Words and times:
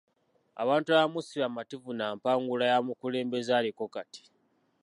Abantu 0.61 0.87
abamu 0.91 1.19
si 1.27 1.35
ba 1.41 1.47
mativu 1.57 1.91
na 1.99 2.05
mpangula 2.17 2.63
ya 2.71 2.77
mukulembeze 2.87 3.51
aliko 3.57 3.85
kati. 3.93 4.21